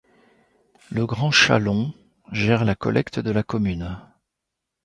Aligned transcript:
Le 0.89 1.05
Grand 1.05 1.29
Chalon 1.29 1.93
gère 2.31 2.65
la 2.65 2.73
collecte 2.73 3.19
de 3.19 3.29
la 3.29 3.43
commune. 3.43 3.99